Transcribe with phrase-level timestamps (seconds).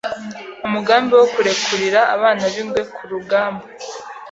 [0.65, 3.65] umugambi wo kurekurira Abana b’Ingwe ku rugamba.